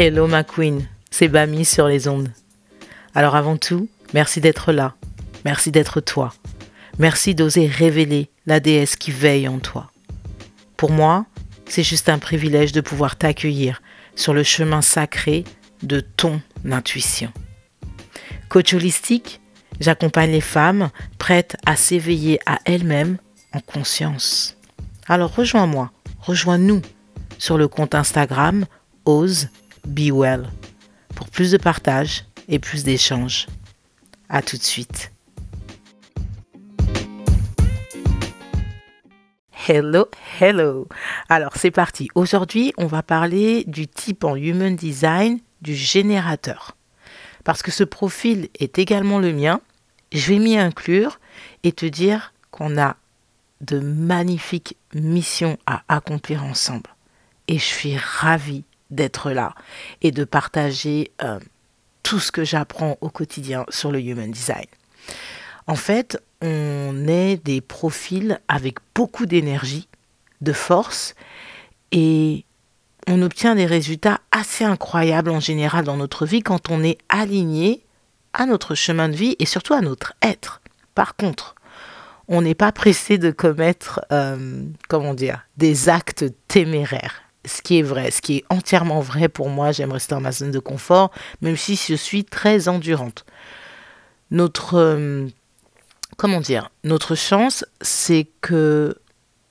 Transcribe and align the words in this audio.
Hello 0.00 0.28
ma 0.28 0.44
queen, 0.44 0.86
c'est 1.10 1.26
Bami 1.26 1.64
sur 1.64 1.88
les 1.88 2.06
ondes. 2.06 2.30
Alors 3.16 3.34
avant 3.34 3.56
tout, 3.56 3.88
merci 4.14 4.40
d'être 4.40 4.70
là. 4.70 4.94
Merci 5.44 5.72
d'être 5.72 6.00
toi. 6.00 6.32
Merci 7.00 7.34
d'oser 7.34 7.66
révéler 7.66 8.30
la 8.46 8.60
déesse 8.60 8.94
qui 8.94 9.10
veille 9.10 9.48
en 9.48 9.58
toi. 9.58 9.90
Pour 10.76 10.92
moi, 10.92 11.26
c'est 11.66 11.82
juste 11.82 12.08
un 12.08 12.20
privilège 12.20 12.70
de 12.70 12.80
pouvoir 12.80 13.16
t'accueillir 13.16 13.82
sur 14.14 14.34
le 14.34 14.44
chemin 14.44 14.82
sacré 14.82 15.42
de 15.82 15.98
ton 15.98 16.40
intuition. 16.64 17.32
Coach 18.48 18.74
holistique, 18.74 19.40
j'accompagne 19.80 20.30
les 20.30 20.40
femmes 20.40 20.90
prêtes 21.18 21.56
à 21.66 21.74
s'éveiller 21.74 22.38
à 22.46 22.60
elles-mêmes 22.66 23.16
en 23.52 23.58
conscience. 23.58 24.56
Alors 25.08 25.34
rejoins-moi, 25.34 25.90
rejoins-nous 26.20 26.82
sur 27.38 27.58
le 27.58 27.66
compte 27.66 27.96
Instagram 27.96 28.64
Ose 29.04 29.48
Be 29.88 30.10
Well 30.12 30.50
pour 31.14 31.28
plus 31.30 31.50
de 31.50 31.56
partage 31.56 32.26
et 32.48 32.58
plus 32.58 32.84
d'échanges. 32.84 33.46
À 34.28 34.42
tout 34.42 34.58
de 34.58 34.62
suite. 34.62 35.10
Hello, 39.66 40.06
hello. 40.40 40.86
Alors 41.28 41.52
c'est 41.56 41.70
parti. 41.70 42.08
Aujourd'hui, 42.14 42.72
on 42.76 42.86
va 42.86 43.02
parler 43.02 43.64
du 43.66 43.88
type 43.88 44.24
en 44.24 44.36
Human 44.36 44.76
Design 44.76 45.40
du 45.62 45.74
générateur. 45.74 46.76
Parce 47.44 47.62
que 47.62 47.70
ce 47.70 47.84
profil 47.84 48.50
est 48.58 48.78
également 48.78 49.18
le 49.18 49.32
mien, 49.32 49.60
je 50.12 50.32
vais 50.32 50.38
m'y 50.38 50.58
inclure 50.58 51.18
et 51.64 51.72
te 51.72 51.86
dire 51.86 52.34
qu'on 52.50 52.78
a 52.78 52.96
de 53.62 53.80
magnifiques 53.80 54.76
missions 54.94 55.58
à 55.66 55.82
accomplir 55.88 56.44
ensemble. 56.44 56.90
Et 57.48 57.58
je 57.58 57.64
suis 57.64 57.96
ravie 57.96 58.64
d'être 58.90 59.30
là 59.30 59.54
et 60.02 60.10
de 60.10 60.24
partager 60.24 61.10
euh, 61.22 61.38
tout 62.02 62.20
ce 62.20 62.32
que 62.32 62.44
j'apprends 62.44 62.96
au 63.00 63.10
quotidien 63.10 63.66
sur 63.68 63.92
le 63.92 64.00
Human 64.00 64.30
Design. 64.30 64.66
En 65.66 65.76
fait, 65.76 66.22
on 66.40 67.06
est 67.06 67.36
des 67.44 67.60
profils 67.60 68.40
avec 68.48 68.78
beaucoup 68.94 69.26
d'énergie, 69.26 69.88
de 70.40 70.52
force, 70.52 71.14
et 71.92 72.44
on 73.06 73.22
obtient 73.22 73.54
des 73.54 73.66
résultats 73.66 74.20
assez 74.30 74.64
incroyables 74.64 75.30
en 75.30 75.40
général 75.40 75.84
dans 75.84 75.96
notre 75.96 76.26
vie 76.26 76.42
quand 76.42 76.70
on 76.70 76.82
est 76.82 76.98
aligné 77.08 77.84
à 78.32 78.46
notre 78.46 78.74
chemin 78.74 79.08
de 79.08 79.16
vie 79.16 79.36
et 79.38 79.46
surtout 79.46 79.74
à 79.74 79.80
notre 79.80 80.14
être. 80.22 80.60
Par 80.94 81.16
contre, 81.16 81.54
on 82.28 82.42
n'est 82.42 82.54
pas 82.54 82.72
pressé 82.72 83.18
de 83.18 83.30
commettre, 83.30 84.00
euh, 84.12 84.64
comment 84.88 85.14
dire, 85.14 85.46
des 85.56 85.88
actes 85.88 86.26
téméraires 86.46 87.27
ce 87.48 87.62
qui 87.62 87.78
est 87.78 87.82
vrai, 87.82 88.10
ce 88.10 88.20
qui 88.20 88.38
est 88.38 88.44
entièrement 88.50 89.00
vrai 89.00 89.28
pour 89.28 89.48
moi, 89.48 89.72
j'aime 89.72 89.92
rester 89.92 90.14
dans 90.14 90.20
ma 90.20 90.32
zone 90.32 90.50
de 90.50 90.58
confort, 90.58 91.10
même 91.40 91.56
si 91.56 91.76
je 91.76 91.94
suis 91.94 92.24
très 92.24 92.68
endurante. 92.68 93.24
Notre, 94.30 94.74
euh, 94.74 95.26
comment 96.16 96.40
dire, 96.40 96.70
notre 96.84 97.14
chance, 97.14 97.64
c'est 97.80 98.28
que, 98.40 98.96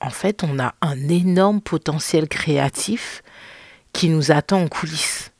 en 0.00 0.10
fait, 0.10 0.44
on 0.44 0.58
a 0.58 0.74
un 0.82 1.08
énorme 1.08 1.60
potentiel 1.60 2.28
créatif 2.28 3.22
qui 3.92 4.08
nous 4.08 4.30
attend 4.30 4.62
en 4.62 4.68
coulisses. 4.68 5.32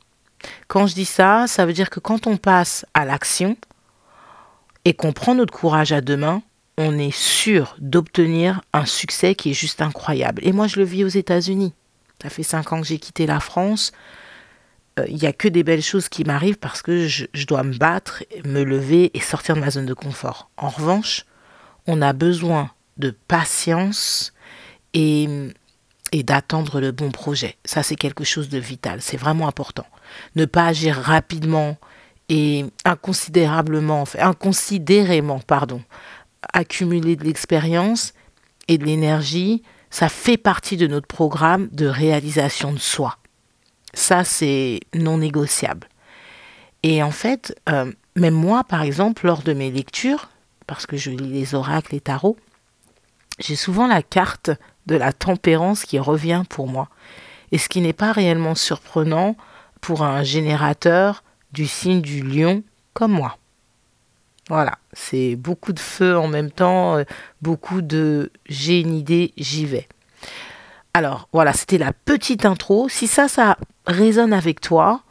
Quand 0.66 0.86
je 0.86 0.94
dis 0.94 1.04
ça, 1.04 1.46
ça 1.46 1.66
veut 1.66 1.72
dire 1.72 1.91
que 1.91 2.00
quand 2.00 2.26
on 2.26 2.36
passe 2.36 2.86
à 2.94 3.04
l'action 3.04 3.56
et 4.84 4.94
qu'on 4.94 5.12
prend 5.12 5.34
notre 5.34 5.52
courage 5.52 5.92
à 5.92 6.00
deux 6.00 6.16
mains, 6.16 6.42
on 6.78 6.96
est 6.96 7.14
sûr 7.14 7.76
d'obtenir 7.80 8.62
un 8.72 8.86
succès 8.86 9.34
qui 9.34 9.50
est 9.50 9.54
juste 9.54 9.82
incroyable. 9.82 10.41
Et 10.44 10.52
moi, 10.52 10.69
je 10.69 10.76
le 10.76 10.84
vis 10.84 11.04
aux 11.04 11.08
États-Unis. 11.08 11.74
Ça 12.22 12.30
fait 12.30 12.42
cinq 12.42 12.72
ans 12.72 12.80
que 12.80 12.86
j'ai 12.86 12.98
quitté 12.98 13.27
la 13.27 13.41
France. 13.41 13.92
Euh, 14.98 15.06
il 15.08 15.16
n'y 15.16 15.27
a 15.27 15.33
que 15.33 15.48
des 15.48 15.62
belles 15.62 15.83
choses 15.83 16.08
qui 16.08 16.25
m'arrivent 16.25 16.58
parce 16.58 16.83
que 16.83 17.06
je, 17.06 17.27
dois 17.47 17.62
me 17.62 17.76
battre, 17.76 18.25
me 18.44 18.62
lever 18.62 19.10
et 19.15 19.20
sortir 19.20 19.54
de 19.54 19.60
ma 19.60 19.70
zone 19.70 19.87
de 19.87 19.94
confort. 19.94 20.50
En 20.56 20.69
revanche, 20.69 21.25
on 21.87 22.03
a 22.03 22.12
besoin 22.12 22.70
de 22.97 23.10
patience 23.28 24.32
et, 24.94 25.28
et 26.12 26.22
d'attendre 26.22 26.81
le 26.81 26.91
bon 26.91 27.10
projet. 27.10 27.56
Ça, 27.65 27.82
c'est 27.82 27.97
quelque 27.97 28.25
chose 28.25 28.48
de 28.48 28.59
vital. 28.59 29.00
C'est 29.00 29.16
vraiment 29.16 29.47
important. 29.47 29.87
Ne 30.34 30.44
pas 30.44 30.66
agir 30.66 30.97
rapidement 30.97 31.76
et 32.28 32.66
inconsidérablement, 32.84 34.04
inconsidérément, 34.19 35.41
pardon, 35.41 35.82
accumuler 36.53 37.16
de 37.16 37.25
l'expérience 37.25 38.12
et 38.69 38.78
de 38.78 38.84
l'énergie 38.84 39.62
ça 39.91 40.09
fait 40.09 40.37
partie 40.37 40.76
de 40.76 40.87
notre 40.87 41.06
programme 41.06 41.69
de 41.72 41.87
réalisation 41.87 42.72
de 42.72 42.78
soi. 42.78 43.16
Ça, 43.94 44.25
c'est 44.25 44.81
non 44.94 45.19
négociable. 45.19 45.88
Et 46.82 47.03
en 47.03 47.10
fait, 47.10 47.59
euh, 47.69 47.93
même 48.16 48.34
moi, 48.34 48.65
par 48.65 48.82
exemple, 48.82 49.26
lors 49.26 49.43
de 49.43 49.53
mes 49.53 49.71
lectures, 49.71 50.28
parce 50.66 50.87
que 50.87 50.97
je 50.97 51.10
lis 51.10 51.32
les 51.32 51.54
oracles 51.54 51.94
et 51.94 52.00
tarots, 52.00 52.37
j'ai 53.38 53.56
souvent 53.56 53.87
la 53.87 54.03
carte 54.03 54.50
de 54.87 54.97
la 54.97 55.12
tempérance 55.12 55.84
qui 55.84 55.99
revient 55.99 56.43
pour 56.49 56.69
moi. 56.69 56.88
Et 57.53 57.59
ce 57.59 57.69
qui 57.69 57.81
n'est 57.81 57.93
pas 57.93 58.12
réellement 58.12 58.55
surprenant 58.55 59.37
pour 59.81 60.03
un 60.03 60.22
générateur 60.22 61.22
du 61.53 61.66
signe 61.66 62.03
du 62.03 62.22
lion 62.22 62.62
comme 62.93 63.12
moi. 63.12 63.38
Voilà, 64.48 64.78
c'est 64.94 65.36
beaucoup 65.36 65.72
de 65.72 65.81
feu 65.81 66.16
en 66.16 66.26
même 66.26 66.50
temps, 66.50 66.97
euh, 66.97 67.04
beaucoup 67.42 67.82
de 67.82 68.32
j'ai 68.47 68.81
une 68.81 68.94
idée, 68.94 69.34
j'y 69.36 69.66
vais. 69.66 69.86
Alors 70.94 71.28
voilà, 71.32 71.53
c'était 71.53 71.78
la 71.78 71.92
petite 71.92 72.47
intro. 72.47 72.88
Si 72.88 73.06
ça, 73.06 73.28
ça 73.28 73.58
résonne 73.87 74.32
avec 74.32 74.60
toi, 74.60 75.03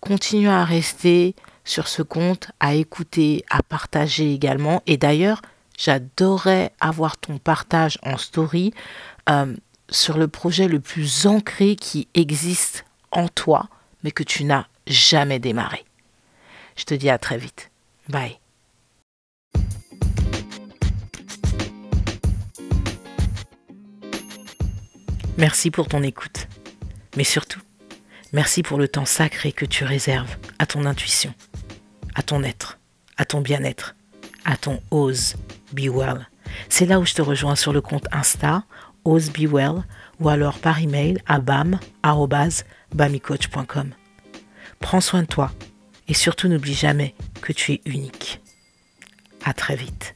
continue 0.00 0.48
à 0.48 0.64
rester 0.64 1.34
sur 1.64 1.88
ce 1.88 2.02
compte, 2.02 2.50
à 2.58 2.74
écouter, 2.74 3.44
à 3.50 3.62
partager 3.62 4.32
également. 4.32 4.82
Et 4.86 4.96
d'ailleurs, 4.96 5.42
j'adorerais 5.76 6.72
avoir 6.80 7.18
ton 7.18 7.38
partage 7.38 7.98
en 8.02 8.16
story 8.16 8.72
euh, 9.28 9.54
sur 9.90 10.16
le 10.16 10.28
projet 10.28 10.68
le 10.68 10.80
plus 10.80 11.26
ancré 11.26 11.76
qui 11.76 12.08
existe 12.14 12.86
en 13.10 13.28
toi, 13.28 13.68
mais 14.04 14.10
que 14.10 14.22
tu 14.22 14.44
n'as 14.44 14.66
jamais 14.86 15.38
démarré. 15.38 15.84
Je 16.76 16.84
te 16.84 16.94
dis 16.94 17.10
à 17.10 17.18
très 17.18 17.36
vite. 17.36 17.70
Bye. 18.08 18.38
Merci 25.38 25.70
pour 25.70 25.88
ton 25.88 26.02
écoute. 26.02 26.48
Mais 27.16 27.24
surtout, 27.24 27.60
merci 28.32 28.62
pour 28.62 28.78
le 28.78 28.88
temps 28.88 29.04
sacré 29.04 29.52
que 29.52 29.66
tu 29.66 29.84
réserves 29.84 30.34
à 30.58 30.64
ton 30.64 30.86
intuition, 30.86 31.34
à 32.14 32.22
ton 32.22 32.42
être, 32.42 32.78
à 33.18 33.26
ton 33.26 33.42
bien-être, 33.42 33.96
à 34.46 34.56
ton 34.56 34.80
Ose 34.90 35.36
Be 35.72 35.88
Well. 35.88 36.26
C'est 36.70 36.86
là 36.86 36.98
où 37.00 37.04
je 37.04 37.12
te 37.14 37.20
rejoins 37.20 37.54
sur 37.54 37.74
le 37.74 37.82
compte 37.82 38.06
Insta, 38.12 38.64
Ose 39.04 39.30
Be 39.30 39.46
Well, 39.50 39.84
ou 40.20 40.30
alors 40.30 40.58
par 40.58 40.80
email 40.80 41.18
à 41.26 41.38
bam.bamicoach.com. 41.38 43.94
Prends 44.80 45.02
soin 45.02 45.20
de 45.22 45.28
toi 45.28 45.52
et 46.08 46.14
surtout 46.14 46.48
n'oublie 46.48 46.74
jamais 46.74 47.14
que 47.42 47.52
tu 47.52 47.72
es 47.72 47.82
unique. 47.84 48.40
À 49.44 49.52
très 49.52 49.76
vite. 49.76 50.15